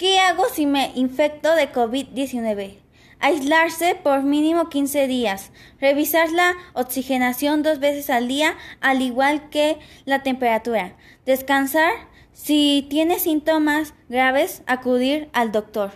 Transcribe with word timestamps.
¿Qué 0.00 0.18
hago 0.18 0.48
si 0.48 0.64
me 0.64 0.92
infecto 0.94 1.54
de 1.54 1.70
COVID-19? 1.70 2.78
Aislarse 3.18 3.94
por 3.94 4.22
mínimo 4.22 4.70
15 4.70 5.06
días. 5.06 5.50
Revisar 5.78 6.30
la 6.30 6.56
oxigenación 6.72 7.62
dos 7.62 7.80
veces 7.80 8.08
al 8.08 8.26
día, 8.26 8.56
al 8.80 9.02
igual 9.02 9.50
que 9.50 9.78
la 10.06 10.22
temperatura. 10.22 10.96
Descansar. 11.26 11.92
Si 12.32 12.86
tiene 12.88 13.18
síntomas 13.18 13.92
graves, 14.08 14.62
acudir 14.66 15.28
al 15.34 15.52
doctor. 15.52 15.92